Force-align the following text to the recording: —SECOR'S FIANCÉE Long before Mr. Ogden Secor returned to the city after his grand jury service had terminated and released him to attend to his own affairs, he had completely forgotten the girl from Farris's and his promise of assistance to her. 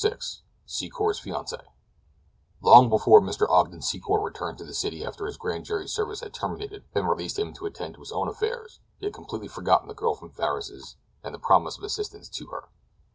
—SECOR'S 0.65 1.19
FIANCÉE 1.21 1.61
Long 2.59 2.89
before 2.89 3.21
Mr. 3.21 3.47
Ogden 3.47 3.81
Secor 3.81 4.23
returned 4.23 4.57
to 4.57 4.63
the 4.63 4.73
city 4.73 5.05
after 5.05 5.27
his 5.27 5.37
grand 5.37 5.65
jury 5.65 5.87
service 5.87 6.21
had 6.21 6.33
terminated 6.33 6.85
and 6.95 7.07
released 7.07 7.37
him 7.37 7.53
to 7.53 7.67
attend 7.67 7.93
to 7.93 7.99
his 7.99 8.11
own 8.11 8.27
affairs, 8.27 8.79
he 8.97 9.05
had 9.05 9.13
completely 9.13 9.47
forgotten 9.47 9.87
the 9.87 9.93
girl 9.93 10.15
from 10.15 10.31
Farris's 10.31 10.95
and 11.23 11.35
his 11.35 11.43
promise 11.43 11.77
of 11.77 11.83
assistance 11.83 12.29
to 12.29 12.47
her. 12.47 12.69